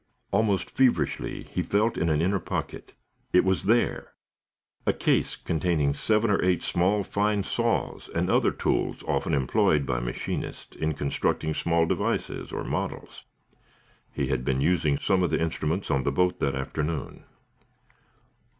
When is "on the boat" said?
15.91-16.39